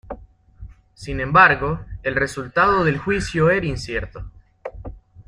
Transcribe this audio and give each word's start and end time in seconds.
Sin 0.95 1.19
embargo, 1.19 1.85
el 2.01 2.15
resultado 2.15 2.83
del 2.83 2.97
juicio 2.97 3.51
era 3.51 3.67
incierto. 3.67 4.31